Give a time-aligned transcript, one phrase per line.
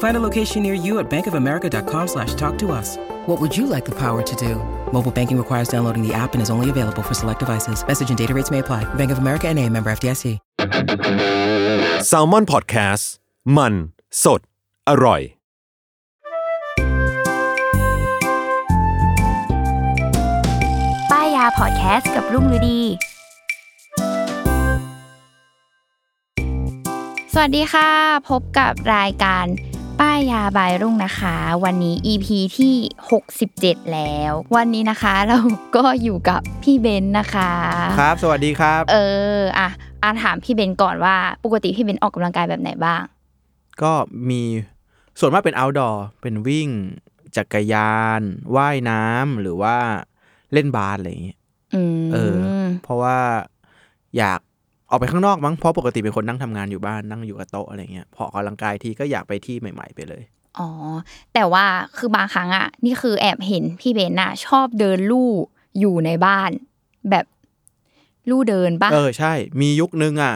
[0.00, 2.98] Find a location near you at bankofamerica.com slash talk to us.
[3.26, 4.56] What would you like the power to do?
[4.92, 7.86] Mobile banking requires downloading the app and is only available for select devices.
[7.86, 8.82] Message and data rates may apply.
[8.94, 10.38] Bank of America and a member FDIC.
[12.10, 13.04] s a l ม o n PODCAST
[13.56, 13.74] มัน
[14.24, 14.40] สด
[14.88, 15.20] อร่อย
[21.10, 22.80] ป้ายยาพอดแคสต์กับรุ่งฤดี
[27.32, 27.88] สวัสดีค่ะ
[28.30, 29.46] พบกับรายการ
[30.00, 32.26] ป้ายยาบายรุ่งนะคะ วันนี้ EP
[32.58, 32.74] ที่
[33.32, 35.38] 67 แล้ว วันนี้นะคะเรา
[35.76, 37.50] ก็อยู่กับพี่เบนซ์นะคะ
[38.00, 38.96] ครับ สวัสดีครับ เอ
[39.38, 39.68] ออะ
[40.02, 43.02] อาถามพี่เบนซ์ก่อนว่าปกติพี่เบนซ์ออกกำลังกายแบบไหนบ้าง
[43.82, 43.92] ก็
[44.30, 44.42] มี
[45.20, 46.68] ส่วนมากเป็น outdoor เป็นวิ่ง
[47.36, 48.20] จักรยาน
[48.56, 49.76] ว่ายน้ำหรือว่า
[50.52, 51.38] เล่นบาสอะไรอย่างเงี้ย
[51.74, 52.36] อืมเออ
[52.82, 53.18] เพราะว่า
[54.16, 54.40] อยาก
[54.90, 60.22] ออกไปข้างนอกมั้งเพราะปกติเป็นคนนั่งทำงานอยู่บ้านนั่งอยู่กับโต๊ะอะไรเงี้ยพอออกกำลังกายทีก็อยากไปที่ใหม่ ๆ ไปเลย
[60.58, 60.68] อ๋อ
[61.34, 61.64] แต่ว่า
[61.96, 65.30] คือบางครั้งอะนี่คือแอบเห็นพี่เบนซ์น่ะชอบเดินลู่
[65.80, 66.50] อยู่ในบ้าน
[67.10, 67.26] แบบ
[68.30, 70.34] ลู่เดินปะเออใช่ มียุคนึงอะ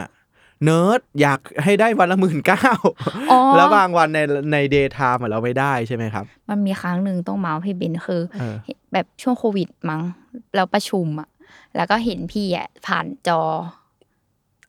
[0.63, 2.67] เนิร์ดอยากให้ได้วันละหมื่นก้าว
[3.31, 4.19] อ๋อแล้วบางวันใน
[4.51, 8.55] ใน daytime เราไม่ได้ใช่ไหมครับ มันมีครั้งหนึ่งต้องเมาท์พี่เบนซ์คือเออ
[8.93, 10.01] แบบช่วงโควิดมั้ง
[10.55, 11.29] แล้วประชุมอะ
[11.75, 13.41] แล้วก็เห็นพี่อะผ่านจอ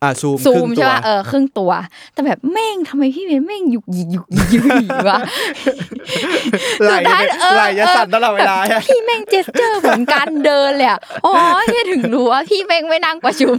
[0.06, 1.72] อะซูมซูครึ่มงตัใช่วป่ะเออครึ่งตัว
[2.12, 5.19] แต่แบบแม่งทำไมพี่เบนซ์แม่งหยุกหยิกหยุกหยิกหยุกหยิกวะ
[6.83, 11.33] ไหลสุดท้ายเออไหลจะสั่นตลอดเวลาแบบพี่แม่งเจสเจอร์เหมือนการเดินเลยอะอ๋อ
[11.67, 13.56] เฮียถึงรู้ว่าพี่แม่งไม่นั่งประชุม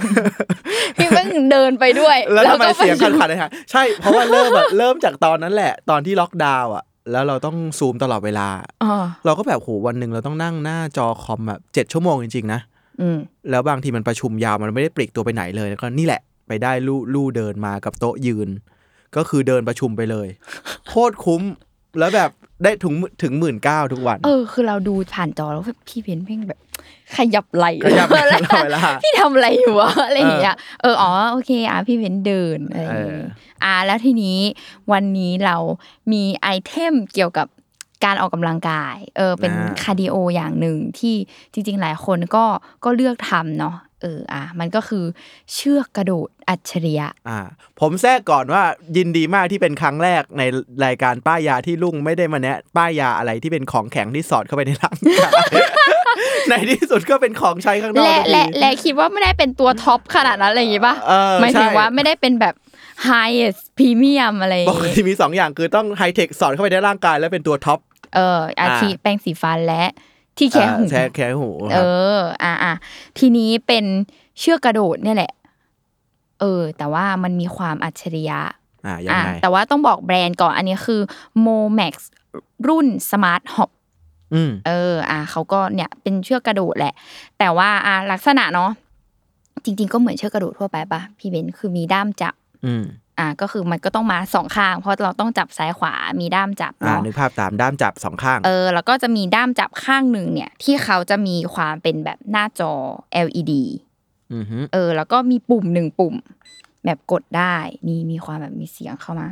[0.97, 8.47] พี่แม่งเดินไปด้วย แล้วทำไมก็เสียงประชุขัดๆเลยฮะใช่เพราะว่าเริ่มอะเริ่มจากตอนนั้นแหละ ตอนที่ล็อกดาวน์อะแล้วเราต้องซูมตลอดเวลา
[8.83, 8.93] อ๋อ
[9.25, 12.59] เราก็แบบโหวันหนึ่งเราต้องนั่งหน้าจอคอมแบบเจ็ดชั่วโมงจริงๆนะ
[13.01, 13.17] อืม
[13.49, 18.49] แล้วบางทีมันประชุมยาวมันไม่ได้ปลีกตัวไปไหนเลยแล้วก็นี่แหละ ไปได้ลู่ลู่เดินมากับโต๊ะยืน
[19.15, 20.27] ก็คือเดินประชุมไปเลย
[20.87, 21.41] โคตรคุ้ม
[21.99, 22.31] แล้วแบบ
[22.63, 22.93] ได้ถึง
[23.23, 26.59] ถึงหมื่นก้าวทุกวัน เออ คือเราดูผ่านจอแล้วแบบพี่เบนซ์แม่งแบบ
[27.17, 33.25] ขยับไหล่ขยับไหล่แล้วตลอดเวลาพี่ทำอะไรอยู่วะอะไรอย่างเงี้ยเอออ๋อโอเคอะพี่เบนซ์เดินอะไรอย่างเองี้อ
[33.63, 34.39] อ่าแล้วทีนี้
[34.91, 35.57] วันนี้เรา
[36.11, 37.47] มี item เกี่ยวกับ
[38.05, 41.15] การออกกำลังกาย เออ เป็น cardio อย่างหนึ่งที่
[41.53, 42.45] จริง ๆ หลายคนก็
[42.83, 45.05] ก็เลือกทำเนาะ เอออะมันก็คือ
[45.53, 47.39] เชือกกระโดดอัจฉริยะ อ่า
[47.79, 48.63] ผมแทรกก่อนว่า
[48.97, 50.43] ยินดีมากที่เป็นครั้งแรกใน
[50.85, 55.31] รายการป้ายยาที่ลุงไม่ได้มาแนะป้ายยาอะไรที่เป็นของแข็งที่สอดเข้าไปในร่างกาย
[56.49, 62.55] ในที่สุดก็เป็นของใช้ข้างนอกและทุกและทีและคิดว่าไม่ได้เป็นตัวท็อปขนาดนั้นอะไรอย่างงี้ป่ะเออหมายถึงใช่ว่าไม่ได้เป็นแบบ
[63.09, 67.79] highest premium อะไรอย่าปงกงี้ติมีสองอย่างคือต้องไฮเทคสอดเข้าไปในร่างกาย แล้วเป็นตัวท็อป
[68.15, 69.83] เอออาทิอ่าแปรงสีฟันและ
[70.37, 72.73] ที่แค่หูแค่แค่หูคเอรับออะอะ
[73.17, 73.85] ทีนี้เป็น
[74.39, 75.31] เชือกกระโดดเนี่ยแหละ
[76.39, 78.39] เออ แต่ว่ามันมีความอัจฉริยะ
[78.85, 81.01] อ่ายังอะไงแต่ว่าต้องบอกแบรนด์ก่อนอันนี้คือ
[81.45, 81.93] Momax
[82.67, 83.69] รุ่น Smart Hop
[84.33, 86.93] อืมเออ อะเขาก็เนี่ยเป็นเชือกกระโดดแหละ
[87.39, 88.71] แต่ว่าอะลักษณะเนาะ
[89.63, 92.33] จริง ๆ ก็เหมือนเชือกกระโดดทั่วไปปะพี่เบนคือมีด้ามจับ
[93.19, 102.73] อืมอะก็คือมันก็ต้องมาสองข้าง เพราะเราต้องจับซ้ายขวามีด้ามจับอ่าเนาะนึกภาพตามด้ามจับสองข้าง เออแล้วก็จะมีด้ามจับข้างหนึ่งเนี่ยที่เขาจะมีความเป็นแบบหน้าจอ
[103.25, 103.53] LED
[104.33, 106.15] อือฮึเออ แล้วก็มีปุ่มหนึ่งปุ่ม
[106.85, 107.55] แบบกดได้
[107.87, 109.29] มีมีความแบบมีเสียงเข้ามา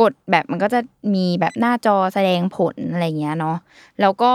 [0.00, 0.80] กดแบบมันก็จะ
[1.14, 3.56] มีแบบหน้าจอแสดงผลอะไรเงี้ยเนาะ
[4.00, 4.32] แล้วก็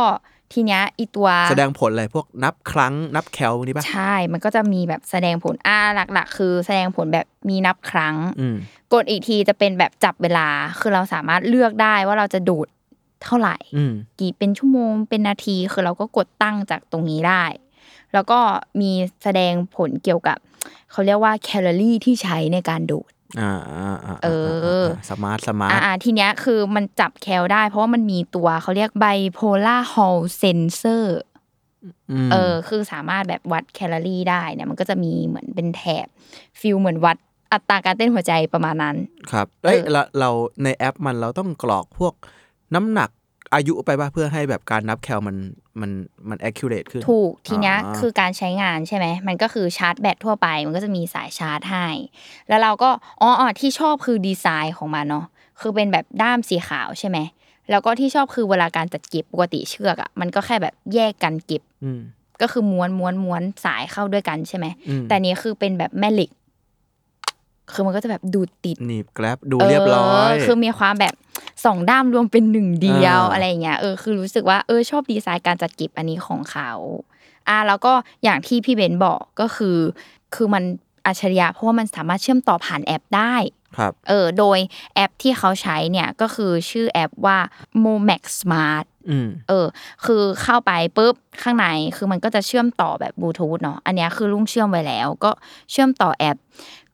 [0.54, 5.80] ทีเนี้ยอีตัวแสดงผลอะไรพวกนับครั้งนับแคลนี่ปะใช่ มันก็จะมีแบบแสดงผลอ่า
[6.14, 8.56] หลัก ๆ คือแสดงผลแบบมีนับครั้งอืม
[8.94, 10.48] กดอีกทีจะเป็นแบบจับเวลา
[10.80, 12.68] คือเราสามารถเลือกได้ว่าเราจะดูด
[13.24, 17.44] เท่าไหร่อืมกี่เป็นชั่วโมงเป็นนาทีคือเราก็กดตั้งจากตรงนี้ได้
[18.14, 18.40] แล้วก็
[18.82, 18.92] มี
[19.24, 20.38] แสดงผลเกี่ยวกับ
[20.92, 23.12] เขาเรียกว่าแคลอรี่ที่ใช้ในการโดด
[23.42, 24.30] อ่าอ่าอ่าเอ
[24.82, 31.20] อ smart smartอ่าทีเนี้ยคือมันจับแคลได้ เพราะว่ามันมีตัวเขาเรียก bipolar Hall sensor อื
[32.28, 36.08] มเออคือสามารถแบบวัดแคลอรี่ได้เนี่ยมันก็จะมีเหมือนเป็นแถบ
[36.60, 37.18] feel เหมือนวัด
[37.54, 38.96] อัตราการเต้นหัวใจประมาณนั้น
[39.32, 40.30] ครับเอ้ยเออเราเรา
[40.64, 42.14] ในแอปมันเราต้องกรอกพวก
[42.76, 43.10] น้ำหนัก
[43.54, 45.38] อายุไปป่ะเพื่อให้แบบการนับแคลมัน
[45.82, 45.92] มัน
[46.30, 51.88] มัน accurate ขึ้น ถูกทีเนี้ยอ่าคือการใช้งานใช่ไหมมันก็คือชาร์จแบตทั่วไป มันก็จะมีสายชาร์จให้
[52.50, 52.90] แล้วเราก็
[53.22, 55.26] อ๋ออ๋อที่ชอบคือดีไซน์ของมันเนาะ
[55.62, 57.18] คือเป็นแบบด้ามสีขาวใช่ไหม
[57.70, 62.02] แล้วก็ที่ชอบคือเวลาการจัดเก็บปกติเชือกอะมันก็แค่แบบแยกกันเก็บอืม
[62.42, 66.30] ก็คือม้วนม้วนม้วนสายเข้าด้วยกันใช่ไหมอืมแต่นี้คือเป็นแบบแม่เหล็ก
[67.72, 71.14] คือมันก็จะแบบดูดติดหนีบแกลบดูเรียบร้อยคือมีความแบบ
[71.66, 76.72] สองด้ามรวมเป็นหนึ่งเดียวอ่าอะไรอย่างเงี้ยเออคือรู้สึกว่าเออชอบดีไซน์การจัดเก็บอันนี้ของเขา
[77.48, 77.94] อ่าแล้วก็
[78.24, 79.78] อย่างที่พี่เบนบอกก็คือ
[80.36, 80.64] คือมัน
[81.06, 83.36] อัจฉริยะเพราะว่ามันสามารถเชื่อมต่อผ่านแอปได้
[83.78, 84.58] ครับเออโดย
[84.96, 87.38] แอปที่เขาใช้เนี่ยก็คือชื่อแอปว่า
[87.84, 89.66] Momax Smart อืมเออ
[90.06, 95.32] คือเข้าไปปุ๊บข้างในคือมันก็จะเชื่อมต่อแบบบลูทูธเนาะอันเนี้ยคือลุงเชื่อมไว้แล้ว ก็
[95.72, 96.38] เชื่อมต่อแอป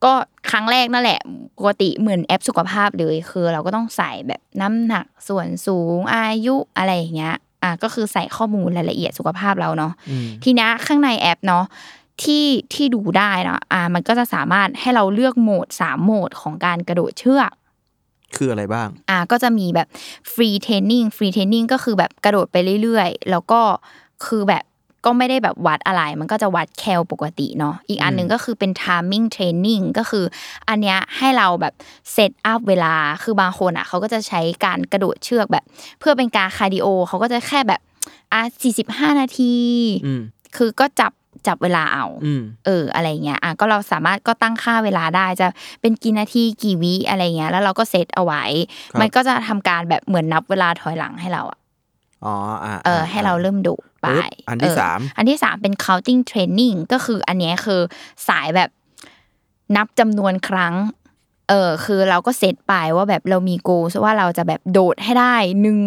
[0.03, 0.13] ก็
[0.51, 1.19] ครั้งแรกนั่นแหละ
[1.57, 11.65] ปกติเหมือนแอปสุขภาพเลยคือ เราก็ต้องใส่แบบน้ำหนักส่วนสูงอายุอะไรอย่างเงี้ยอะก็คือใส่ข้อมูลรายละเอียดสุขภาพเราเนาะอืมทีเนี้ยข้างในแอปเนาะ
[12.23, 17.51] ที่ที่ดูได้เนาะอะมันก็จะสามารถให้เราเลือกโหมดสามโหมดของการกระโดดเชือก
[18.35, 19.87] คืออะไรบ้าง อ่า ก็จะมีแบบ
[20.33, 23.61] free training free training ก็คือแบบกระโดดไปเรื่อยๆ แล้วก็
[24.25, 24.63] คือแบบ
[25.05, 30.25] ก็ไม่ได้แบบวัดอะไร มันก็จะวัดแคลปกติเนาะอีกอันหนึ่งก็คือเป็น timing training ก็คือ
[30.69, 31.73] อันเนี้ยให้เราแบบ
[32.13, 32.93] set up เวลา
[33.23, 35.63] คือบางคนอะเขาก็จะใช้การกระโดดเชือกแบบ
[35.99, 37.81] เพื่อเป็นการ cardio เขาก็จะแค่แบบ
[38.33, 38.41] อะ
[38.81, 39.55] 45นาที
[40.05, 40.21] อืม
[40.57, 41.11] คือก็จับ
[41.47, 45.47] จับเวลาเอาอืมเอออะไรเงี้ยอะก็เราสามารถก็ตั้งค่าเวลาได้จะ
[45.81, 48.43] เป็นกี่นาทีกี่วิอะไรเงี้ย แล้วเราก็เซตเอาไว้
[48.91, 51.59] ครับมันก็จะทำการแบบเหมือนนับเวลาถอยหลังให้เราอะ
[52.25, 57.81] อ๋ออ่าเออ ให้เราเริ่มดู ไปปึ๊บอันที่เสามอันที่สามเป็น counting training ก็คืออันเนี้ยคือ
[58.27, 58.69] สายแบบ
[59.75, 60.75] นับจำนวนครั้ง
[61.49, 63.69] เออคือเราก็เซตไปว่าแบบเรามีโก
[64.03, 65.79] ว่าเราจะแบบโดดให้ได้หนึ่ง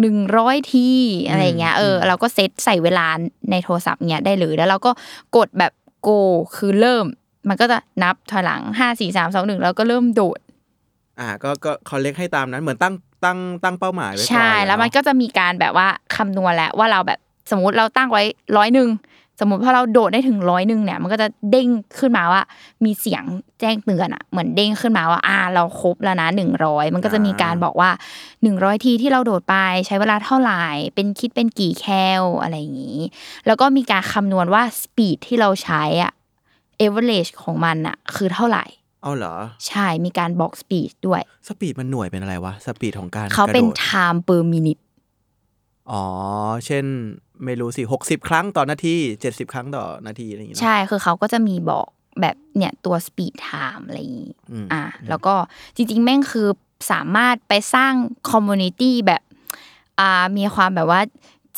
[0.00, 0.88] หนึ่งร้อยที
[1.28, 3.06] อะไรเงี้ย เออ เราก็เซตใส่เวลา
[3.50, 4.90] ในโทรศัพท์เนี้ยได้เลยแล้วเราก็
[5.36, 5.72] กดแบบ
[6.02, 6.10] โก
[6.56, 7.04] คือเริ่ม
[7.48, 10.40] มันก็จะนับถอยหลังห้าสี่สามสองหนึ่งแล้วก็เริ่มโดด
[11.20, 12.94] อ่า ก็ก็เขาเล็กให้ตามนั้นเหมือนตั้ง
[13.24, 18.22] ตั้งตั้งเป้าหมายไว้ก่อนใช่แล้วมันเาะก็จะมีการแบบว่าคำนวณแล้วว่าเราแบบ สมมติเราตั้งไว้
[18.56, 18.90] ร้อยหนึ่ง
[19.40, 21.68] สมมติพอเราโดดได้ถึงร้อยหนึ่งเนี่ย มันก็จะเด้ง
[21.98, 22.42] ขึ้นมาว่า
[22.84, 23.22] มีเสียง
[23.60, 27.90] แจ้งเตือนอะ เหมือนเด้งขึ้นมาว่า อ่า เราครบแล้วนะหนึ่งร้อยมันก็จะมีการบอกว่า
[28.42, 29.56] หนึ่งร้อยทีที่เราโดดไป
[29.86, 30.64] ใช้เวลาเท่าไหร่
[30.94, 31.86] เป็นคิดเป็นกี่แค
[32.20, 33.00] ลอะไรอย่างนี้
[33.46, 36.12] แล้วก็มีการคำนวณว่าสปีดที่เราใช้อะ
[36.78, 38.64] เอเวอเรจของมันอะ คือเท่าไหร่
[39.02, 39.34] เอาเหรอ
[39.68, 44.82] ใช่มีการบอก speed ด้วย speed มันหน่วยเป็นอะไรวะ speed ของการเขาเป็นกระโดด time per minute
[45.90, 46.04] อ๋อ
[46.66, 46.84] เช่น
[47.44, 51.86] ไม่รู้สิหกสิบครั้งต่อนาทีเจ็ดสิบครั้งต่อนาทีอะไรอย่างเงี้ยเนอะใช่คือเขาก็จะมีบอก
[52.20, 55.34] แบบเนี่ยตัว speed time อะไรอย่างงี้อืมอะแล้วก็
[55.76, 56.48] จริง ๆ แม่งคือ
[56.92, 57.92] สามารถไปสร้าง
[58.30, 59.22] community แบบ
[60.00, 61.00] อ่ามีความแบบว่า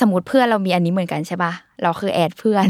[0.00, 1.52] สมมติเพื่อนเรามีอันนี้เหมือนกันใช่ปะ
[1.82, 2.68] เราคือ add เพื่อน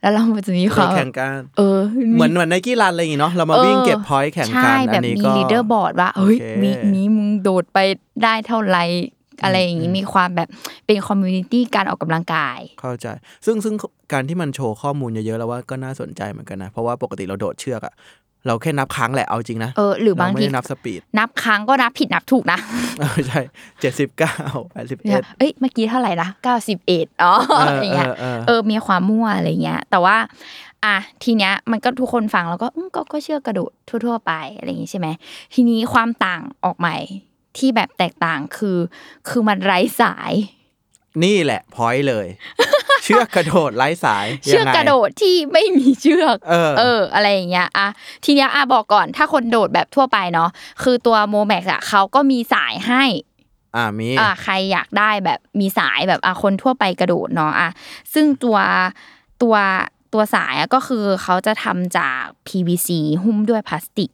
[0.00, 1.78] แล้วเรามันจะมีความแข่งกันเออ
[2.14, 7.78] เหมือนเหมือนในกีฬาอะไรอย่างงี้เนาะเรามาวิ่งเก็บ point แข่งกันใช่แบอับนนี้มีก็ leaderboard ว่าเฮ้ยโอเค week นี้มึงโดดไป
[8.22, 8.84] ได้เท่าไหร่
[9.42, 10.48] อะไรอย่างงี้มีความแบบ
[10.86, 13.06] เป็น community การออกกำลังกาย เข้าใจ
[13.46, 13.74] ซึ่งซึ่ง
[14.12, 17.94] การที่มันโชว์ข้อมูลเยอะๆแล้วว่าก็น่าสนใจเหมือนกันนะ เพราะว่าปกติเราโดดเชือกอะ
[18.46, 22.58] เราแค่นับครั้งแหละเอาจริงนะเออหรือบางเไม่ทีได้นับ speedนับครั้งก็นับผิดนับถูกนะ
[22.98, 23.40] เออใช่
[23.80, 24.34] เจ็ดสิบเก้า
[24.72, 30.16] แปดสิบเนี่เอ็ยดเอ้ยเมื่อกี้เท่าไหร่นะเก้าสิบเอ็ดอ๋อเอออะไรเงี้ยเออเออเออมีความมั่วอะไรเงี้ย แต่ว่า
[30.84, 35.08] อะทีเนี้ยมันก็ทุกคนฟังแล้วก็อืมก็ก็เชื่อกระโดดทั่ว ๆ ไปอะไรอย่างงี้ใช่ไหม
[35.54, 36.96] ทีนี้ความต่างออกใหม่
[37.58, 38.78] ที่แบบแตกต่างคือ
[39.28, 40.32] คือมันไร้สาย
[41.24, 42.26] นี่แหละพอยต์เลย
[43.04, 47.88] เชือกกระโดดไร้สาย เชือกยังไงกระโดดที่ไม่มีเชือกเออเออ อะไรอย่างเงี้ยอะ
[48.24, 50.50] ทีเนี้ยอะบอกก่อนถ้าคนโดดแบบทั่วไปเนาะ
[50.82, 53.04] คือตัวโมแม็กอะเขาก็มีสายให้
[53.76, 57.70] อ่ามีอ่าใครอยากได้แบบมีสายแบบอะคนทั่วไปกระโดดเนาะอะ
[58.14, 58.58] ซึ่งตัว
[59.42, 59.56] ตัว
[60.12, 62.88] ตัวสายอะก็คือเขาจะทำจาก PVC
[63.24, 64.10] หุ้มด้วยพลาสติก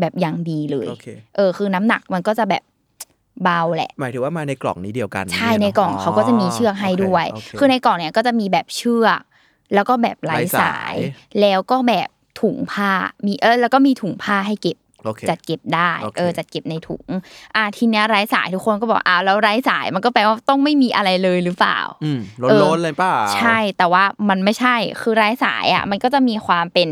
[0.00, 2.62] แบบอย่างดีเลยโอเคเออคือน้ำหนักมันก็จะแบบ
[3.42, 9.20] เบาแหละ หมายถึงว่ามาในกล่องนี้เดียวกัน ใช่เยในเะกล่องเขาก็จะมีเชือกให้ด้วยโเคือในกล่องเนี้ยก็จะมีแบบเชือก
[9.74, 10.96] แล้วก็แบบไร้ไร้สาสายย
[11.40, 12.08] แล้วก็แบบ
[12.40, 12.92] ถุงผ้า
[13.26, 17.06] มีเออแล้วก็มีถุงผ้าให้เก็บโอเคจัดเก็บได้โอเคเออจัดเก็บในถุง
[17.56, 26.88] อะทีเนี้ยไร้สายทุกคนก็บอกอ้าวแล้วไร้สายมันก็แปลว่าต้องไม่มีอะไรเลยหรือเปล่าอืมเออล้นๆเลยเปล่าใช่แต่ว่ามันไม่ใช่คือไร้สายอะมันก็จะมีความเป็น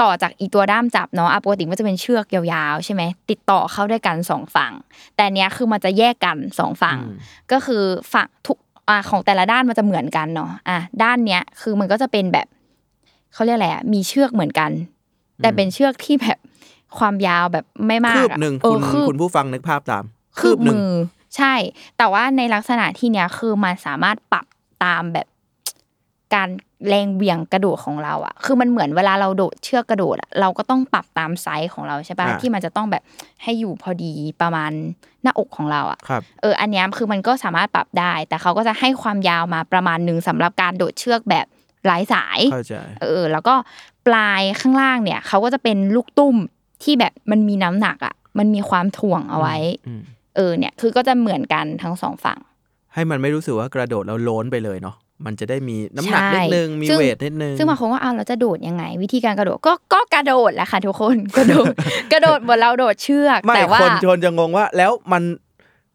[0.00, 4.72] ต่อจากอีตัวด้ามจับเนาะอะปกติมันจะเป็นเชือกยาวๆใช่ไหมติดต่อเข้าด้วยกันสองฝั่ง
[5.16, 6.98] แต่เนี้ยคือมันจะแยกกันสองฝั่ง
[7.52, 12.46] ก็คือฝั่งทุกอ่าของแต่ละด้านมันจะเหมือนกันเนาะอะด้านเนี้ยคือมันก็จะเป็นแบบ
[13.32, 14.70] เขาเรียกอะไรอะมีเชือกเหมือนกัน
[15.42, 16.38] แต่เป็นเชือกที่แบบ
[16.98, 20.04] ความยาวแบบไม่มากคืบอะหนึ่งเอคุอณคืบคุณผู้ฟังนึกภาพตาม
[20.38, 20.92] คืบหนึ่งมือ
[21.36, 21.54] ใช่
[21.98, 24.46] แต่ว่าในลักษณะที่เนี้ยคือมันสามารถปรับ
[24.84, 25.26] ตามแบบ
[26.34, 26.48] การ
[26.88, 33.02] แรงเหวี่ยงกระโดดของเราอะคือมันเหมือนเวลาเราโดดเชือกกระโดดอะเราก็ต้องปรับตามไซส์ของเราใช่ปะอ่าที่มันจะต้องแบบ
[33.42, 34.72] ให้อยู่พอดีประมาณ
[35.22, 41.46] หน้าอกของเราอะครับเอออันเนี้ยคือมันก็สามารถปรับได้ แต่เขาก็จะให้ความยาวมาประมาณหนึ่งสำหรับการโดดเชือกแบบ
[41.86, 43.54] หลายสายเข้าใจเออ แล้วก็
[44.06, 46.36] ปลายข้างล่างเนี่ยเขาก็จะเป็นลูกตุ้ม
[46.82, 49.56] ที่แบบมันมีน้ำหนักอะมันมีความถ่วงเอาไว้
[49.86, 50.02] อืม
[50.36, 52.38] เออเนี่ยคือก็จะเหมือนกันทั้งสองฝั่ง
[52.94, 61.72] ให้มันไม่รู้สึกว่ากระโดดแล้วโล้นไปเลยเนาะ มันจะได้มีน้ำหนักใช่นิดนึง มีซึ่งเวทนิดนึง ซึ่งบางคนก็เอาเราจะโดดยังไง วิธีการกระโดดก็ก็กระโดดแหละค่ะทุกคนกระโดด
[62.12, 65.22] กระโดดเหมือนเราโดดเชือกไม่แต่ว่าคนชนจะงงว่า แล้วมัน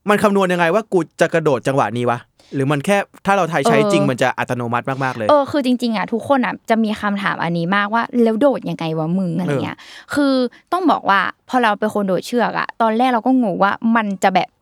[0.09, 2.19] มันคำนวณยังไงว่ากูจะกระโดดจังหวะนี้วะ
[2.53, 9.77] หรือมันแค่ถ้าเราไทยใช้จริงมันจะอัตโนมัติมากๆเลยเออคือจริงๆอะทุกคนอะจะมีคำถามอันนี้มากว่าแล้วโดดยังไงวะมึงอะไรเงี้ย
[10.13, 10.33] คือ
[10.71, 14.60] ต้องบอกว่าพอเราเป็นคนโดดเชือกอะตอนแรกเราก็งงว่ามันจะแบบต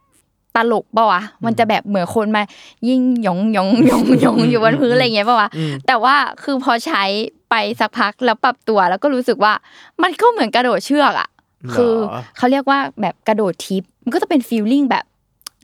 [0.71, 2.43] ลกปะวะมันจะแบบเหมือนคนมา
[2.87, 7.03] ยิ่งหยองหยองหยองหยองอยู่บนพื้นอะไรเงี้ยปะวะอืมแต่ว่าคือพอใช้
[7.49, 9.53] ไปสักพักแล้วปรับตัวแล้วก็รู้สึกว่า
[10.03, 11.29] มันก็เหมือนกระโดดเชือกอะ
[11.75, 11.93] คือ
[12.37, 15.05] เขาเรียกว่าแบบกระโดดทิปมันก็จะเป็นฟีลลิ่งแบบ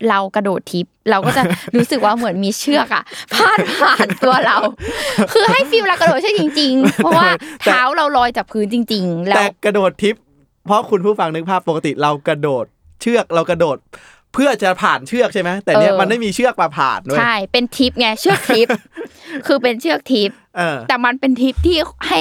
[0.10, 1.44] เรากระโดดทิปเราก็จะ
[1.76, 4.58] รู้สึกว่าเหมือนมีเชือกอะพาดผ่านตัวเรา
[5.34, 7.28] คือให้ฟีลเรากระโดดเชือกจริง ๆ เพราะว่า
[7.64, 10.16] เท้าเราลอยจากพื้นจริง ๆ แล้วแต่กระโดดทิป
[10.66, 12.66] เพราะคุณผู้ฟังนึกภาพปกติเรากระโดด
[13.02, 13.78] เชือกเรากระโดด
[14.36, 18.68] เพื่อจะผ่านเชือกใช่ไหมแต่เนี้ยเออมันไม่มีเชือกมาผ่านด้วยใช่เป็นทิปไงเชือกทิป
[19.48, 21.78] คือเป็นเชือกทิปเออแต่มันเป็นทิปที่
[22.08, 22.20] ให้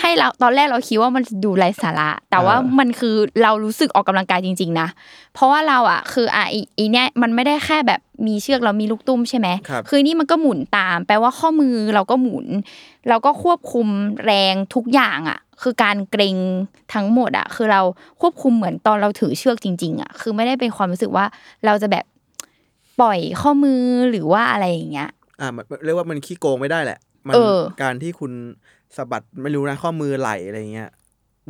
[0.00, 4.88] ให้เราตอนแรกเราคิดว่ามันดูไร้สาระ แต่ว่าเออมันคือเรารู้สึกออกกำลังกายจริง ๆ นะ
[5.34, 12.46] เพราะว่าเราอะ คืออะอีอีเนี้ยมันไม่ได้แค่แบบมีเชือกเรามีลูกตุ้มใช่ไหมครับคือนี่มันก็หมุนตาม แปลว่าข้อมือเราก็หมุน
[13.08, 13.86] เราก็ควบคุม
[14.24, 16.36] แรงทุกอย่างอะ คือการเกรง
[16.94, 17.82] ทั้งหมดอะคือเรา
[18.20, 21.24] ควบคุมเหมือนตอนเราถือเชือกจริง ๆอะคือไม่ได้เป็นความรู้สึกว่า
[21.66, 22.04] เราจะแบบ
[23.00, 28.32] ปล่อยข้อมือหรือว่าอะไรอย่างเงี้ย อ่ามันเรียกว่ามันขี้โกงไม่ได้แหละ มันเออการที่คุณ
[28.96, 30.90] สะบัดไม่รู้นะข้อมือไหลอะไรเงี้ย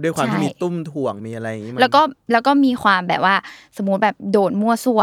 [0.02, 3.36] ด้วยความที่ใช่มีตุ้มถ่วงมีอะไรอย่างงี้มันแล้วก็แล้วก็มีความแบบว่า
[3.76, 5.02] สมมติแบบโดดมั่วซั่ว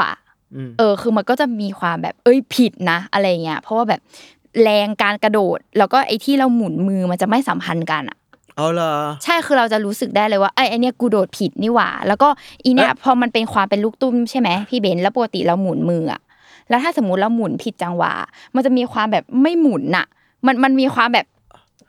[0.55, 4.01] อืมเออ คือมันก็จะมีความแบบ เอ้ยผิดนะ อะไรเงี้ยเพราะว่าแบบ
[4.63, 8.17] แรงการกระโดด แล้วก็ไอ้ที่เราหมุนมือมันจะไม่สัมพันธ์กันอะ
[8.57, 8.93] เอาเหรอ
[9.23, 12.27] ใช่คือเราจะรู้สึกได้เลยว่าไอ้ไอเนี้ยกูโดดผิดนี่หว่า แล้วก็
[12.63, 16.21] อีเนี่ยเอ๊ะพอมันเป็นความเป็นลูกตุ้มใช่ไหมพี่เบนซ์แล้วปกติเราหมุนมืออะ
[16.69, 18.11] แล้วถ้าสมมติเราหมุนผิดจังหวะ
[18.55, 20.05] มันจะมีความแบบไม่หมุนอะ
[20.45, 21.25] มันมันมีความแบบ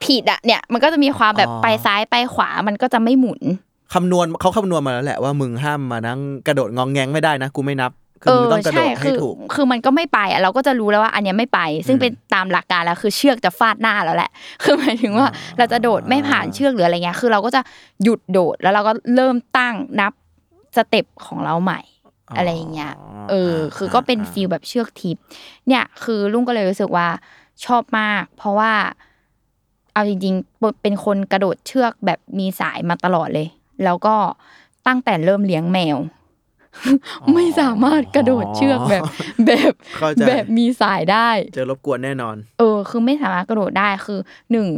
[0.04, 3.40] ผิดอะเนี่ย มันก็จะมีความแบบไปซ้ายไปขวา มันก็จะไม่หมุน
[3.94, 7.90] คำนวณเขาคำนวณมาแล้วแหละว่ามึงห้ามมานั่งกระโดดงองแงงไม่ได้นะกูไม่นับ
[8.22, 14.30] คือมึงต้องกระโดดให้คือถูกคือมันก็ไม่ไปอะเราก็จะรู้แล้วว่าอันเนี้ยไม่ไป ซึ่งเป็นตามหลักการแล้วคือเชือกจะฟาดหน้าแล้วแหละ
[14.62, 17.60] คือหมายถึงว่าเราจะโดดไม่ผ่านเชือกหรืออะไรเงี้ย คือเราก็จะ
[18.02, 20.12] หยุดโดดแล้วเราก็เริ่มตั้งนับ
[20.76, 21.80] step ของเราใหม่
[22.28, 22.92] อ๋อออะไรอย่างเงี้ย
[23.30, 25.16] เอออ่าคือก็เป็นอ่า feel แบบเชือกทิพย์
[25.68, 27.08] เนี่ย คือลุงก็เลยรู้สึกว่า
[27.64, 28.72] ชอบมาก เพราะว่า
[29.92, 33.48] เอาจริงๆ เป็นคนกระโดดเชือกแบบมีสายมาตลอดเลย
[33.84, 34.14] แล้วก็
[34.86, 35.96] ตั้งแต่เริ่มเลี้ยงแมว
[37.34, 39.02] ไม่สามารถกระโดดเชือกแบบ
[39.46, 44.20] แบบเข้าใจแบบมีสายได้ เจอรบกวนแน่นอน เออ คือไม่สามารถกระโดดได้คือ
[44.52, 44.68] หนึ่ง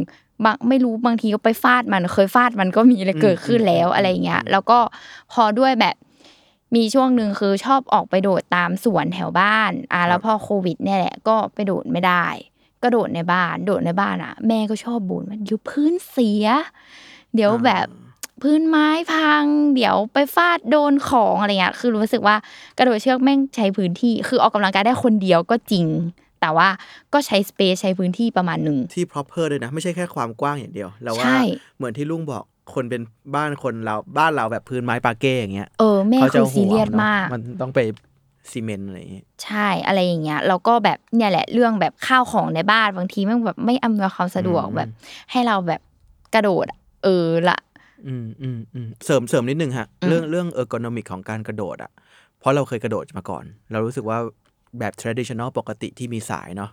[0.45, 4.79] บางไม่รู้บางทีก็ไปฟาดมันเคยฟาดมันก็มีอะไรเกิดขึ้นแล้วอืมอะไรเงี้ย แล้วก็
[5.31, 5.95] พอด้วยแบบ
[6.75, 12.25] มีช่วงหนึ่งคือชอบออกไปโดดตามสวนแถวบ้านอะแล้วพอโควิดเนี่ยแหละก็ไปโดดไม่ได้
[12.83, 16.47] ก็โดดในบ้าน โดดในบ้านอะ แม่ก็ชอบบ่นว่าเดี๋ยวพื้นเสีย
[17.35, 17.87] เดี๋ยวแบบ
[18.43, 19.43] พื้นไม้พัง
[19.75, 22.35] เดี๋ยวไปฟาดโดนของอะไรเงี้ยคือรู้สึกว่า
[22.77, 25.85] กระโดดเชือกแม่งใช้พื้นที่ คือออกกำลังกายได้คนเดียวก็จริง
[26.41, 26.67] แต่ว่า
[27.13, 31.41] ก็ใช้สเปซใช้พื้นที่ประมาณหนึ่งที่ proper ด้วยนะ ไม่ใช่แค่ความกว้างอย่างเดียวแล้วว่าใช่
[31.77, 33.01] เหมือนที่ลุงบอกคนเป็น
[33.35, 37.79] บ้านคนเราบ้านเราแบบพื้นไม้ปาเก้อย่างเงี้ยเออแม่เขาจะคือซีเรียสห่วงเนอะมาก มันต้องไป
[38.51, 44.89] ซีเมนต์อะไรอย่างงี้ใช่อะไรอย่างเงี้ยแล้วก็แบบเนี่ยแหละเรื่องแบบข้าวของในบ้านบางทีแมันแบบไม่อำนวยความสะดวกอืมแบบ
[45.31, 45.81] ให้เราแบบ
[46.33, 47.57] กระโดดอะเออละ
[48.07, 51.91] อืมอืมอืมเสริมเสริมนิดนึงฮะอืมเรื่องเรื่องเออร์โกนอมิกของการกระโดดอะ
[52.39, 54.17] เพราะเราเคยกระโดดมาก่อน เรารู้สึกว่า
[54.79, 56.71] แบบ traditional ปกติที่มีสายเนาะ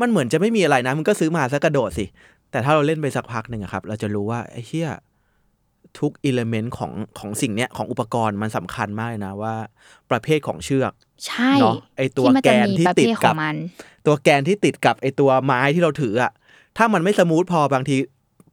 [0.00, 2.04] มันเหมือนจะไม่มีอะไรนะ มันก็ซื้อมาซะกระโดดสิ
[2.50, 4.90] แต่ถ้าเราเล่นไปสักพักหนึ่งอะครับ เราจะรู้ว่า ไอ้เหี้ย
[6.00, 9.54] ทุก element ของของสิ่งเนี้ยของอุปกรณ์มันสำคัญมากเลยนะว่า
[10.10, 10.92] ประเภทของเชือก
[11.26, 13.56] ใช่เนอะไอ้ตัวที่มันจะแกนมีที่ติดกับ ประเภทของมัน
[14.06, 16.32] ตัวแกนที่ติดกับไอ้ตัวไม้ที่เราถืออะ
[16.76, 17.96] ถ้ามันไม่ smooth พอบางที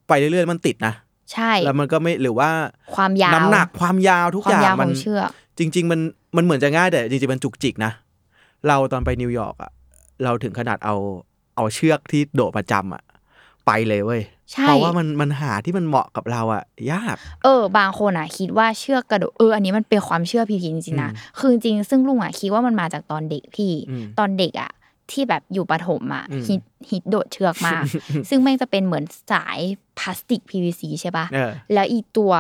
[0.08, 0.94] ไปเรื่อยๆมันติดนะ
[1.34, 2.50] ใช่ แล้วมันก็ไม่หรือว่า
[2.96, 5.30] ความยาวน้ำหนักความยาวทุกควาอย่างของเชือก ความยาวมัน
[5.60, 6.00] จริง ๆ มัน
[6.36, 7.92] มันเหมือนจะง่ายแต่จริงๆมันจุกจิกนะ
[8.68, 9.72] เราตอนไปนิวยอร์กอะ
[10.24, 10.96] เราถึงขนาดเอา
[11.56, 13.04] เอาเชือกที่โดดประจำอะ
[13.66, 14.22] ไปเลยเว้ย
[14.54, 24.72] ใช่เพราะว่ามันมันหาที่มันเหมาะกับเราอะยาก เออ บางคนอะคิดว่าเชือกกระโดดเอออันนี้มันเป็นความเชื่อผิดๆจริงๆนะอืมคือจริงๆซึ่งลุงอะคิดว่ามันมาจากตอนเด็กพี่อืมตอนเด็กอะ
[25.12, 27.84] ที่แบบอยู่ประถมอะอืมฮิตฮิตโดดเชือกมาก
[28.30, 29.60] ซึ่งแม่งจะเป็นเหมือนสาย
[30.00, 32.34] พลาสติก PVC ใช่ปะเออแล้วอีตัว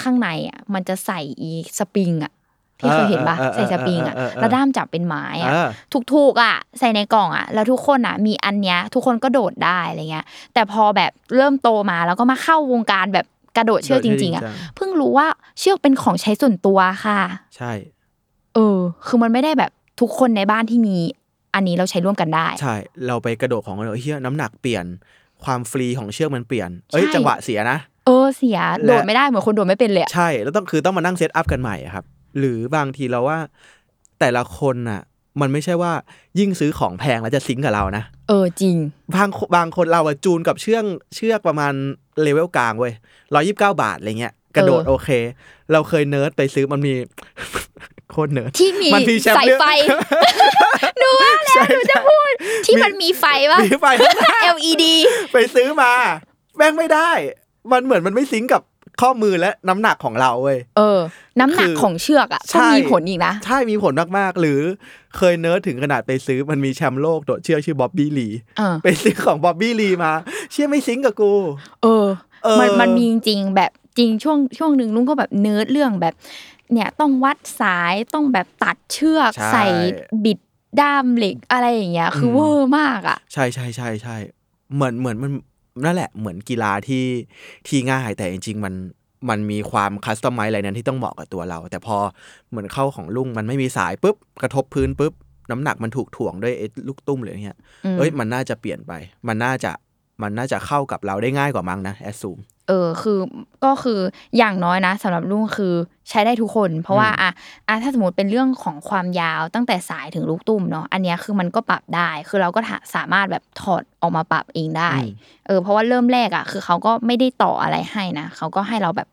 [0.00, 2.32] ข้างในอะมันจะใส่อีสปริงอะ
[2.78, 5.68] พี่เคยเห็นปะเออเออเออใส่สปริงอะเออเออเออแล้วด้ามจับเป็นไม้อะเออ
[6.12, 15.26] ถูกๆอะ ใส่ในกล่องอะ แล้วทุกคนอะ มีอันเนี้ย ทุกคนก็โดดได้อะไรเงี้ย แต่พอแบบเริ่มโตมาแล้วก็มาเข้าวงการแบบกระโดดเชือกจริง ๆอะโดดเชือกจริงจังเพิ่งรู้ว่า
[15.58, 17.20] เชือกเป็นของใช้ส่วนตัวค่ะ
[17.56, 17.72] ใช่
[18.54, 20.96] เออ คือมันไม่ได้แบบทุกคนในบ้านที่มี
[21.54, 22.74] อันนี้เราใช้ร่วมกันได้ ใช่
[23.06, 24.84] เราไปกระโดดของเราเฮียน้ำหนักเปลี่ยน
[25.44, 32.04] ความฟรีของเชือกมันเปลี่ยน เอ้ยใช่จังหวะเสียนะ เออเสียและโดดไม่ได้เหมือนคนโดดไม่เป็นเลยอะใช่ แล้วต้องคือต้องมานั่ง set up กันใหม่อะครับ
[32.38, 33.38] หรือบางทีเราว่า
[34.20, 35.00] แต่ละคนน่ะ
[35.40, 35.92] มันไม่ใช่ว่า
[36.38, 38.76] ยิ่งซื้อของแพงแล้วจะ sync กับเรานะ เออจริง
[39.14, 41.72] บางบางคนเราอะจูนกับเชือกเชือกประมาณ
[42.22, 42.92] เลเวลกลางเว้ย
[43.34, 45.10] ร้อยิบเก้าบาทอะไรเงี้ยกระโดดเออโอเค
[45.72, 46.94] เราเคยเนิร์ดไปซื้อมันมี
[48.10, 49.66] โคตรเนิร์ดที่มีมันมีแชมป์สายเรื่องไฟ
[50.98, 52.32] หนูว่าแล้วหนูจะพูด
[52.66, 54.84] ที่มันมีไฟปะมีไฟข้างหน้า LED
[55.32, 55.92] ไปซื้อมา
[56.56, 57.10] แม่งไม่ได้
[57.72, 58.62] มันเหมือนมันไม่ sync กับ
[59.00, 60.98] ข้อมือและน้ำหนักของเราเว้ย เออ
[61.40, 64.60] น้ำหนักคือของเชือกอะใช่ก็มีผลอีกนะ ใช่ มีผลมากๆ หรือ
[65.16, 70.12] เคยเนิร์ดถึงขนาดไปซื้อมันมีแชมป์โลกโดดเชือกชื่อบ๊อบบี้ลีเออไปซื้อของบ๊อบบี้ลีมา
[70.52, 71.32] เชื่อไม่ sync กับกู
[71.82, 72.06] เออ
[72.44, 76.14] เออ มันมันมีจริงๆแบบจริงช่วงช่วงหนึ่งลุงก็แบบเนิร์ดเรื่องแบบ
[76.72, 79.64] เนี่ยต้องวัดสายต้องแบบตัดเชือกใช่ใส่
[80.24, 80.38] บิด
[80.80, 84.16] ด้ามเหล็กอะไรอย่างเงี้ยคืออมเวอร์มากอะ ใช่ใช่ใช่ใช่
[84.74, 85.32] เหมือนเหมือนมัน
[85.84, 87.06] นั่นแหละเหมือนกีฬาที่
[87.68, 88.74] ที่ง่ายแต่จริง ๆ มัน
[89.28, 91.96] มันมีความ customize อะไรนั้นที่ต้องเหมาะกับตัวเรา แต่พอ
[92.50, 95.12] เหมือนเข้าของลุงมันไม่มีสายปุ๊บกระทบพื้นปุ๊บ
[95.50, 98.92] น้ำหนักมันถูกถ่วงด้วยไอ้ลูกตุ้มหรืออะไรเงี้ยอืมเอ้ยมันน่าจะเปลี่ยนไป
[99.28, 99.72] มันน่าจะ
[100.22, 102.38] มันน่าจะเข้ากับเราได้ง่ายกว่ามั้งนะแอดซูม
[102.70, 103.18] เออคือ
[103.64, 104.00] ก็คือ
[104.38, 105.74] อย่างน้อยนะสำหรับลุงคือ
[106.08, 107.30] ใช้ได้ทุกคน เพราะว่าอืมอะ
[107.68, 114.92] อะถ้าสมมติเป็นเรื่องของความยาวตั้งแต่สายถึงลูกตุ้มเนาะอันเนี้ยคือมันก็ปรับได้ คือเราก็ถาสามารถแบบถอดออกมาปรับเองได้
[115.46, 119.08] เออเพราะว่าเริ่มแรกอะคือเขาก็ไม่ได้ต่ออะไรให้นะเขาก็ให้เราแบบ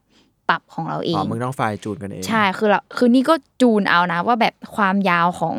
[0.50, 5.56] ปรับของเราเออ๋องมึงต้องไฟล์จูนกันเอง ใช่ คือเราคือนี่ก็จูนเอานะ ว่าแบบความยาวของ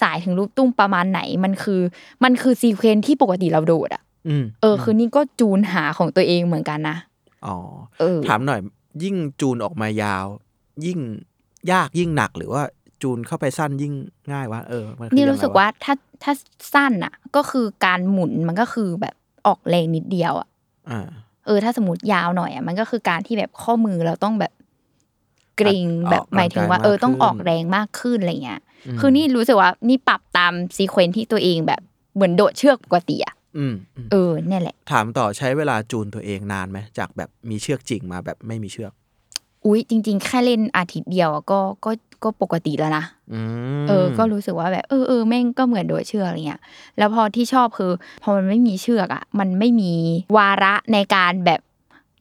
[0.00, 1.80] สายถึงลูกตุ้มประมาณไหน มันคือ
[2.24, 6.96] มันคือซีเควนซ์ที่ปกติเราโดดอะอืมเออ คือนี่ก็จูนหาของตัวเองเหมือนกันนะ
[7.46, 7.56] อ๋อ
[8.00, 8.60] เออถามหน่อย
[9.02, 10.26] ยิ่งจูนออกมายาว
[10.86, 10.98] ยิ่ง
[11.72, 12.62] ยากยิ่งหนักหรือว่า
[13.02, 13.94] จูนเข้าไปสั้นยิ่ง
[14.32, 16.32] ง่ายวะเออมันคือนี่ยังไงรู้สึกว่าถ้าถ้า
[16.74, 19.14] สั้นอะ ก็คือการหมุนมันก็คือแบบ
[19.46, 20.48] ออกแรงนิดเดียวอะ
[20.90, 21.08] อ่า
[21.46, 24.52] เออ ถ้าสมมติยาวหน่อยอะมันก็คือการที่แบบข้อมือเราต้องแบบ
[25.56, 31.80] เกรงออกแบบหมายถึงว่ากำลังกายเออต้องมากขึ้นออกแรงมากขึ้นอะไรเงี้ยอืมคือนี่รู้สึกว่านี่ปรับตาม sequence ที่ตัวเองแบบ
[32.14, 38.92] เหมือนโดดเชือกปกติอะ อืมอืมเออเนี่ยแหละ ถามต่อใช้เวลาจูนตัวเองนานไหมจากแบบมีเชือกจริงมาแบบไม่มีเชือก
[39.66, 41.90] อุ๊ยจริง ๆ แค่เล่นอาทิตย์เดียวอะก็ก็
[42.24, 43.40] ก็ปกติแล้วนะอื
[43.82, 46.60] มเออ ก็รู้สึกว่าแบบเออเออแม่งก็เหมือนโดดเชือกอะไรเงี้ย
[46.98, 49.92] แล้วพอที่ชอบคือพอมันไม่มีเชือกอะ มันไม่มี
[50.36, 51.60] วาระในการแบบ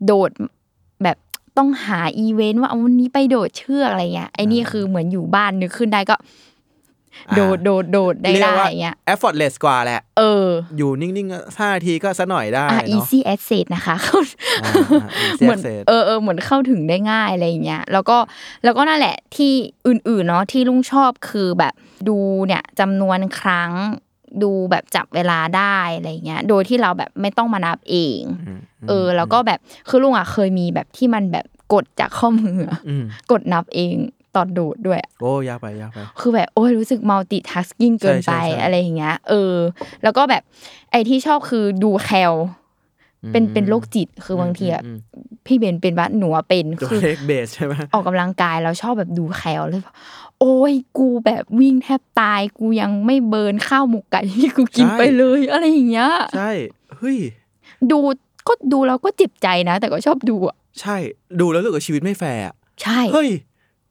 [0.06, 0.32] โดด
[1.04, 1.18] แบบ
[1.58, 6.16] ต้องหาอีเวนต์ว่าเอาวันนี้ไปโดดเชือกอะไรเงี้ยไอ้นี่คือเหมือนอยู่บ้านนึกขึ้นได้ก็
[7.36, 10.48] โดดโดดโดดได้เรียได้กว่าเงี้ย effortless กว่าแหละ เออ
[10.78, 14.20] อยู่นิ่งๆห้านาทีก็สักหน่อยได้อะเนาะ easy access นะคะเข้า
[14.64, 14.72] อ่า
[15.02, 18.18] อ่า easy เหมือน access เออเออเหมือนเข้าถึงได้ง่ายอะไรอย่างเงี้ย แล้วก็
[18.64, 19.54] แล้วก็นั่นแหละที่
[19.88, 21.74] อื่นๆเนาะที่ลุงชอบคือแบบ
[22.08, 23.72] ดูเนี่ยจำนวนครั้ง
[24.44, 33.96] ดูแบบจับเวลาได้อะไรเงี้ย โดยที่เราแบบไม่ต้องมานับเองอืมเออ แล้วก็แบบคือลุงอะเคยมีแบบที่มันแบบกดจากข้อมืออะอืมกดนับเอง
[34.36, 39.56] ตอนโดดด้วยอะโอ้ยากไปยากไป คือแบบโอ้ยรู้สึก multitasking เกินไปใช่ใช่ใช่อะไรอย่างเงี้ย เออ
[40.04, 40.44] แล้วก็แบบ
[40.92, 42.34] ไอ้ที่ชอบคือดูแคล
[43.32, 44.98] เป็นเป็นโรคจิตคือบางทีอะอืม
[45.46, 49.94] พี่เบนเป็นปะหนูอะเป็นตัวคือเลขเบสใช่ไหมออกกำลังกายเราชอบแบบดูแคลเลยแบบ
[50.40, 56.52] โอ้ยกูแบบวิ่งแทบตาย กูยังไม่ burn ข้าวหมกไก่ที่กูกินไปเลย อะไรอย่างเงี้ยใช่
[56.98, 57.18] เฮ้ย
[57.92, 58.00] ดู
[58.48, 60.98] ก็ดูแล้วก็เจ็บใจนะ แต่ก็ชอบดูอะใช่
[61.40, 63.30] ดูแล้วรู้สึกว่าชีวิตไม่แฟร์อะใช่เฮ้ย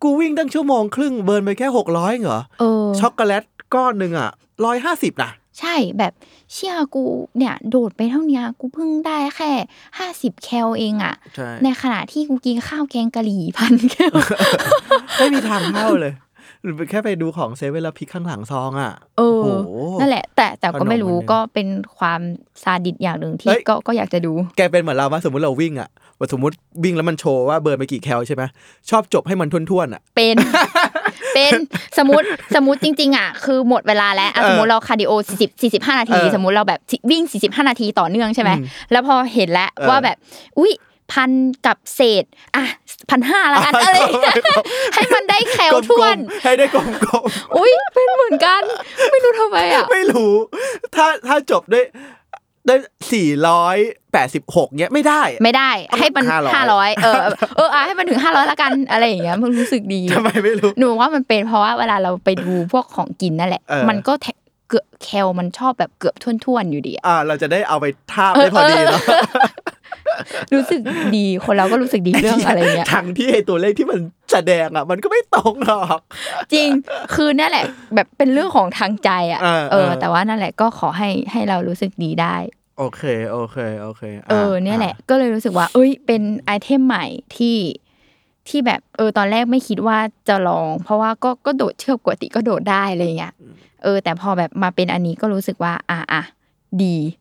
[0.02, 4.30] กูวิ่งตั้งชั่วโมงครึ่ง burn ไปแค่หกร้อยเหรอเออช็อกโกแลตก้อนหนึ่งอะ
[4.64, 6.12] ร้อยห้าสิบนะใช่แบบ
[6.52, 7.04] เชี่ยกู
[7.38, 9.52] เนี่ย โดดไปเท่าเนี้ยกูเพิ่งได้แค่
[9.98, 14.16] ห้าสิบแคลเองอะใช่ในขณะที่กูกินข้าวแกงกะหรี่พันแคล
[15.18, 16.12] ไม่มีทางเท่าเลย
[16.62, 19.70] หรือแค่ไปดูของเซเว่นแล้วพลิกข้างหลังซองอะเออโอ้โห
[20.00, 21.68] นั่นแหละ แต่แต่ก็ไม่รู้ขนมอันหนึ่งก็เป็น
[21.98, 22.20] ความ
[22.62, 28.42] ซาดิสม์อย่างหนึ่งที่เฮ้ยก็ก็อยากจะดู แกเป็นเหมือนเราว่าสมมติเราวิ่งอะว่าสมมติวิ่งแล้วมันโชว์ว่า burn ไปกี่แคลใช่ไหม
[28.90, 30.36] ชอบจบให้มันทุ่นๆอะ เป็น
[31.34, 31.52] เป็น
[31.98, 40.16] สมมติสมมติจริง ๆ อะ คือหมดเวลาแล้วอะเออสมมติเรา cardio 40 45 นาทีเออสมมติเราแบบวิ่ง 45 นาทีต่อเนื่องใช่ไหมอืมแล้วพอเห็นแล้วเออว่าแบบ
[40.58, 40.72] อุ้ย
[41.12, 41.30] พัน
[41.66, 42.24] กับเศษ
[42.56, 42.64] อะ
[43.10, 44.36] พันห้าละกันอะไรอย่างเงี้ย
[44.94, 46.86] ให้มันได้แคลกลมๆท้วน ให้ได้กลม
[47.56, 48.62] อุ้ยเป็นเหมือนกัน
[49.10, 50.32] ไม่รู้ทำไมอะๆไม่รู้
[50.94, 51.84] ถ้าถ้าจบด้วย
[52.66, 52.74] ได้
[53.12, 53.76] สี่ร้อย
[54.12, 57.20] แปดสิบหกเนี้ยไม่ได้ ไม่ได้ ให้มัน500ห้าร้อยเออ
[57.56, 64.26] เอออะให้มันถึงห้าร้อยละกันอะไรอย่างเงี้ยมันรู้สึกดีทำไมไม่รู้หนูว่ามันเป็นเพราะว่าเวลาเราไปดูพวกของกินนั่นแหละเออมันก็แท
[64.68, 69.00] เกือบแคลมันชอบแบบเกือบท่วนๆอยู่ดีอะอ่าเราจะได้เอาไปทาบได้พอดีเนาะ
[70.54, 70.80] รู้สึก
[71.16, 73.98] ดีคนเราก็รู้สึกดีเรื่องอะไรเงี้ยทั้งที่ไอตัวเลขที่มัน
[74.32, 75.98] แสดงอะ มันก็ไม่ตรงหรอก
[76.52, 76.68] จริง
[77.14, 82.36] คือนั่นแหละ แบบเป็นเรื่องของทางใจอะเออเออเออ แต่ว่านั่นแหละก็ขอให้ให้เรารู้สึกดีได้
[82.78, 87.04] โอเค โอเค โอเค เออ เนี่ยแหละ ก็เลยรู้สึกว่า เอ้ย เป็นไอเทมใหม่
[87.36, 87.58] ที่
[88.48, 93.34] ที่แบบ เออ ตอนแรกไม่คิดว่าจะลอง เพราะว่าก็ ก็โดดเชือกปกติก็โดดได้อะไรเงี้ย
[93.82, 96.22] เออ แต่พอแบบมาเป็นอันนี้ก็รู้สึกว่า อะอะ
[96.82, 97.19] ดีอ่า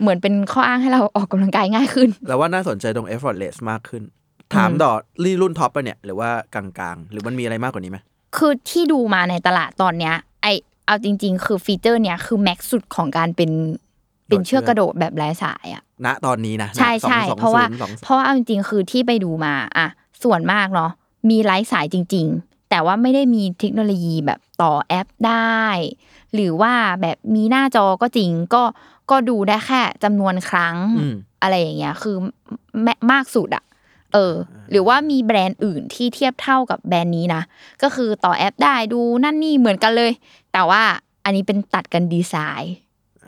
[0.00, 4.02] เหมือนเป็นข้ออ้างให้เราออกกำลังกายง่ายขึ้น แล้วว่าน่าสนใจตรง effortless มากขึ้น
[4.54, 4.92] ถามดอ
[5.24, 7.98] รีรุ่น top ปะเนี่ย หรือว่ากลางๆ หรือมันมีอะไรมากกว่านี้ไหม
[8.36, 10.46] คือที่ดูมาในตลาดตอนเนี้ย ไอ
[10.86, 13.50] เอาจริง ๆ คือ feature เนี้ยคือ max สุดของการเป็น
[14.28, 19.86] เป็นเชือกกระโดดแบบไร้สายอะณตอนนี้นะใช่ใช่สองเพราะว่าสองศูนย์สองเพราะว่าเอาจริงๆคือที่ไปดูมาอะ
[20.22, 20.90] ส่วนมากเนาะ
[21.30, 25.62] มีไร้สายจริง ๆ แต่ว่าไม่ได้มีเทคโนโลยีแบบต่อแอปได้้
[26.34, 28.62] หรือว่าแบบมีหน้าจอก็จริงก็
[29.10, 32.16] ก็ดูได้แค่จำนวนครั้งอืมอะไรอย่างเงี้ยคือ
[32.82, 33.64] แมมากสุดอะ
[34.14, 34.34] เออ
[34.70, 37.42] หรือว่ามีแบรนด์อื่นที่เทียบเท่ากับแบรนด์นี้นะ
[37.82, 40.12] ก็คือต่อแอปได้ดูนั่นนี่เหมือนกันเลย
[40.52, 40.82] แต่ว่า
[41.24, 42.74] อันนี้เป็นตัดกันดีไซน์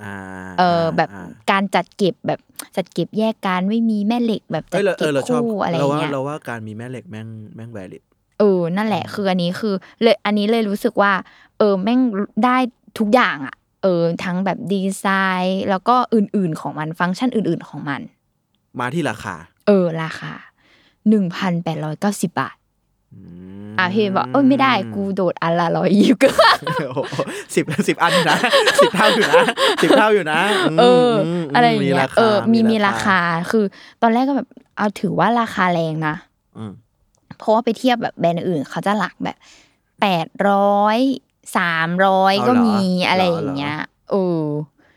[0.02, 0.14] อ่า
[0.58, 2.40] เออแบบาการจัดเก็บแบบ
[2.76, 8.02] จัดเก็บแยกกันไม่มีแม่เหล็กแบบจัเอ้ดยเราเอเก็บอเราชอบคู่อะไรอเราย่างว่าเงี้ยเราว่าการมีแม่เหล็กแม่งแม่ง valid
[8.38, 11.12] เออนั่นแหละคืออันนี้คือเลยอันนี้เลยรู้สึกว่า
[11.58, 12.00] เออแม่ง
[12.44, 12.56] ได้
[12.98, 15.06] ทุกอย่างอะ เออทั้งแบบดีไซ
[15.42, 18.00] น์ แล้วก็อื่นๆของมันฟังก์ชันอื่นๆของมัน
[18.78, 19.34] มาที่ราคา
[19.66, 20.32] เออราคา
[21.08, 22.56] หนึ่งพันแปดร้อยเก้าสิบบาท
[23.70, 26.28] มอะพี่บอกเออไม่ได้กูโดดอันละร้อยยี่สิบก็
[26.88, 27.14] โอ้โห
[27.54, 28.38] สิบสิบอันนะ
[28.80, 29.42] สิบเท่าอยู่นะ
[29.82, 30.40] สิบเท่าอยู่นะ
[30.76, 33.18] มเออมอะไรอย่างเงี้มียราคาเออมีมีราคา
[33.50, 33.64] คือ
[34.02, 36.14] ตอนแรกก็แบบเอาถือว่าราคาแรงนะ
[36.58, 36.72] อืม
[37.38, 39.36] เพราะว่าไปเทียบแบบแบรนด์อื่นเขาจะหลักแบบ
[40.00, 40.98] แปดร้อย
[41.56, 43.78] สามร้อยก็มีอะไรอย่างเงี้ย
[44.10, 44.44] เออ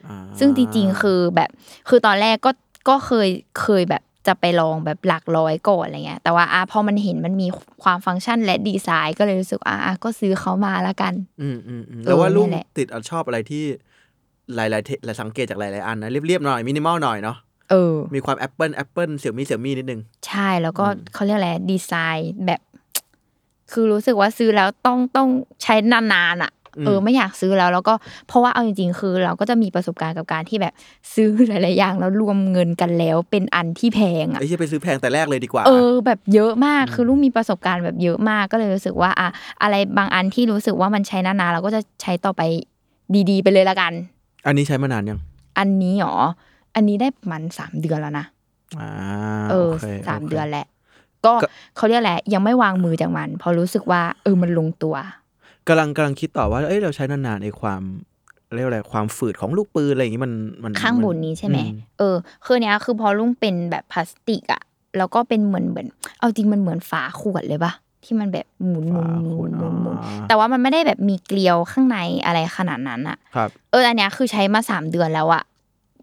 [0.07, 1.49] อ่าซึ่งจริงๆคือแบบ
[1.89, 2.51] คือตอนแรกก็
[2.89, 3.29] ก็เคย
[3.61, 7.47] เคยแบบจะไปลองแบบหลักร้อยก่อนอะไรเงี้ย แต่ว่าอะพอมันเห็นมันมี
[7.83, 13.63] ความฟังก์ชันและดีไซน์ก็เลยรู้สึกอะอะก็ซื้อเขามาละกัน อืมอืมอืมเออแล้วว่าลุงนั่นแหละติดอะชอบอะไรที่
[14.55, 17.37] หลายๆเทหลายสังเกตจากหลายๆอันนะเรียบๆหน่อยมินิมอลหน่อยเนาะ
[17.71, 22.61] เออมีความ Apple Apple Xiaomi Xiaomi นิดนึง ใช่แล้วก็เขาเรียกอะไรดีไซน์แบบ
[23.71, 25.27] คือรู้สึกว่าซื้อแล้วต้องต้อง
[25.63, 27.93] ใช้นานๆอะอืมเออไม่อยากซื้อแล้วแล้วก็
[28.27, 30.73] เพราะว่าเอาจริงๆ คือเราก็จะมีประสบการณ์กับการที่แบบ
[31.15, 39.27] ซื้อหลายๆอย่างแล้วรวมเงินกันแล้วเป็นอันที่แพงอะไอ้ที่ไปซื้อแพงแต่แรกเลยดีกว่า เออแบบเยอะมากคือลุงมีประสบการณ์แบบเยอะมากก็เลยรู้สึกว่าอะ
[39.61, 42.41] อะไรบางอันที่รู้สึกว่ามันใช้นานๆเราก็จะใช้ต่อไป
[43.29, 43.93] ดีๆ ไปเลยละกัน
[44.45, 45.19] อันนี้ใช้มานานยัง
[45.59, 46.15] อันนี้หรอ
[46.75, 48.25] อันนี้ได้ประมันสามเดือนแล้วนะ
[48.79, 48.89] อ่า
[49.49, 50.65] เออโคสามโคเดือนแหละ
[51.25, 54.95] ก็ก็เขาเรียกแหละไรยังไม่วางมือจากมันเพราะรู้สึกว่าเออมันลงตัว
[55.67, 57.81] กำลังกำลังคิดต่อว่าเอ้ยเราใช้นานๆไอ้ความ
[58.55, 60.33] เรียกว่าอะไรความฝืดของลูกปืนอะไรอย่างงี้มัน
[60.63, 61.65] มันข้างบนนี้ใช่ไหมอื
[61.99, 64.61] เออคือเนี้ยคือพอลุงเป็นแบบพลาสติกอะ
[64.97, 65.87] แล้วก็เป็นเหมือนเหมือน
[66.19, 75.43] เอาจริงมันเหมือนฝาขวดเลยปะที่มันแบบหมุนหมุนหมุนหมุนหมุนอ่าแต่ว่ามันไม่ได้แบบมีเกลียวข้างในอะไรขนาดนั้นอะครับเอออันเนี้ยคือใช้มาสามเดือนแล้วอะ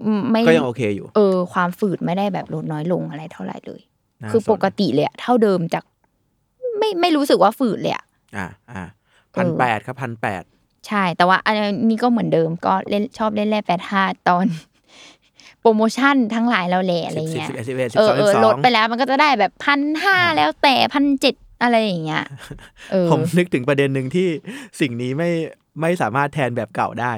[0.05, 4.00] อืมไม่ก็ยังโอเคอยู่ เออ ความฝืดไม่ได้แบบลดน้อยลงอะไรเท่าไหร่เลยน่า
[4.31, 5.85] คือสนปกติเลยอะเท่าเดิมจาก
[6.79, 8.05] ไม่ไม่รู้สึกว่าฝืดเลยอะ
[8.37, 8.83] อ่าอ่า
[9.35, 10.43] พันแปดครับพันแปด
[10.89, 11.55] ใช่ แต่ว่าอัน
[11.91, 14.47] นี้ก็เหมือนเดิมก็เล่นชอบเล่นแร่แปดห้าตอน
[15.61, 22.25] โปรโมชั่นทั้งหลายแล้วแหละอะไรสิบสิบเงี้ยสิบเอ็ดสิบเอ็ดสิบเอสอองเอสิอบสลอดงไปแล้วมันก็จะได้แบบพันห้าแล้วแต่พันเจ็ดอะไรอย่างเงี้ย
[22.91, 24.29] เออผมนึกถึงประเด็นหนึ่งที่
[24.81, 25.31] สิ่งนี้ไม่
[25.81, 27.13] ไม่สามารถแทนแบบเก่าได้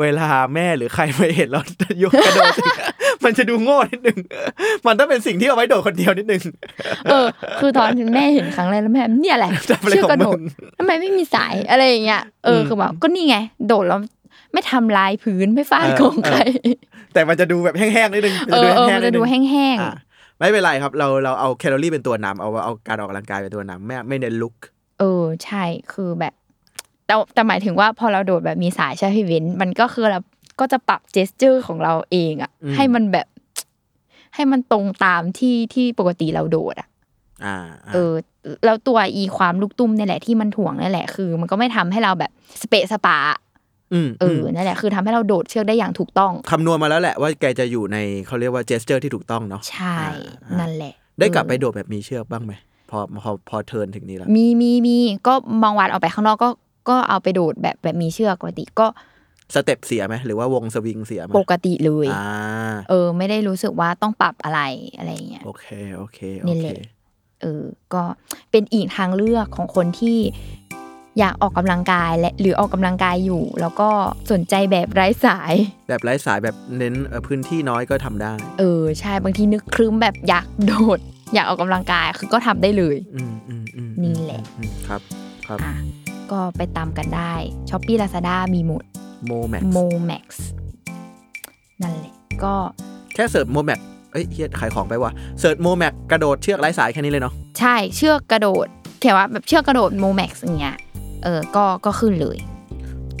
[0.00, 1.60] เวลาแม่หรือใครไปเห็นเรา
[2.02, 2.54] ยกกระโดด
[3.28, 4.18] มันจะดูโง่นิดนึง
[4.86, 6.42] มันต้องเป็นสิ่งที่เอาไว้โดดคนเดียวนิดนึง
[7.10, 7.26] เออ
[7.60, 10.42] คือตอนแม่เห็นครั้งแรกแล้วแม่เนี่ยแหละทำอะไรเชือกของกระโดมึดง
[10.78, 13.36] ทำไมไม่มีสายอะไรอย่างเงี้ย เอออมคือแบบก็นี่ไง
[13.66, 14.00] โดดแล้ว
[14.52, 16.38] ไม่ทำลายพื้นไม่ฟาดเออของใคร
[17.14, 19.94] แต่มันจะดูแบบแห้งๆนิดนึงเออเออมันนิจะดูแห้งอะ
[20.38, 26.34] ไม่เป็นไรครับ เราเราเอาแคลอรี่เป็นตัวนำเอาเอาการออกกำลังกายเป็นตัวนำไม่ไม่เน้นลุกๆเออใช่คือแบบ
[27.06, 30.20] แต่แต่หมายถึงว่าพอเราโดดแบบมีสายใช่ไหมพี่เว้นมันก็คือเรา
[30.60, 33.26] ก็จะปรับเจสเจอร์ของเราเองอะอืมให้มันแบบ
[34.34, 36.88] ให้มันตรงตามที่ที่ปกติเราโดดอะ
[37.44, 38.12] อ่าาเออ
[38.64, 42.30] แล้วตัวอีความลูกตุ้มเนี่ยแหละที่มันถ่วงนี่แหละคือ มันก็ไม่ทำให้เราแบบ
[42.62, 43.18] สะเปะสะปะ
[43.92, 49.96] อืมเออนั่นแหละคือทำให้เราโดดเชือกได้อย่างถูกต้องคำนวณมาแล้วแหละว่าแกจะอยู่ในเขาเรียกว่า gesture ที่ถูกต้องเนาะใช่
[50.44, 52.52] อ่านั่นแหละ ได้กลับไปเออโดดแบบมีเชือกบ้างไหม
[52.90, 56.48] พอพอพอ turn ถึงนี้แล้วมีมีมีก็บางวันออกไปข้างนอกก็
[56.88, 58.86] ก็เอาไปโดดแบบแบบมีเชือกปกติก็
[59.54, 62.26] step เสียไหมหรือว่าวงสวิงเสียไหมปกติเลยอ่า
[62.88, 64.60] เออ ไม่ได้รู้สึกว่าต้องปรับอะไร
[64.96, 66.80] อะไรอย่างเงี้ยโอเคโอเคนี่แหละโอแหเคละ
[67.42, 67.62] เออ
[67.94, 68.02] ก็
[68.50, 70.18] เป็นอีกทางเลือกของคนที่
[71.18, 73.88] อยากออกกำลังกายและหรือออกกำลังกายอยู่ แล้วก็
[74.32, 75.54] สนใจแบบไร้สาย
[75.88, 80.98] แบบไร้สายแบบเน้นเอ่อพื้นที่น้อยก็ทำได้ เออใช่บางทีนึกครึ้มแบบอยากโดด
[81.34, 85.00] อยากออกกำลังกายคือก็ทำได้เลยอืมอืมอืมนี่แหละอืมครับ
[85.46, 85.72] ครับอะ
[86.32, 87.34] ก็ไปตามกันได้
[87.70, 88.84] Shopee Lazada มีหมด
[89.26, 90.44] MOMAX MOMAX
[91.82, 92.54] นั่นแหละ ก็
[93.14, 93.80] แค่ search MOMAX
[94.12, 98.66] เอ้ยเฮียขายของไปว่ะ search MOMAX กระโดดเชือกไร้สายแค่นี้เลยเนาะใช่เชือกกระโดด
[98.98, 100.76] เขียนว่าแบบเชือกกระโดด MOMAX อย่างเงี้ย
[101.24, 102.38] เออก็ก็ขึ้นเลย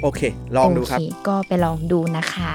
[0.02, 0.20] โอเค
[0.56, 2.54] ลองดูครับโเก็ไปลองดูนะคะ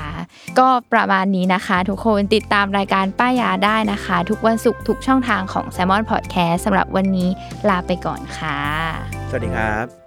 [0.60, 7.30] ก็ประมาณนี้นะคะ ทุกคนติดตามรายการป้ายยาได้นะคะ ทุกวันศุกร์ทุกช่องทางของ Salmon Podcast สำหรับวันนี้
[7.70, 8.60] ลาไปก่อนค่ะ
[9.30, 10.03] สวัสดีครับ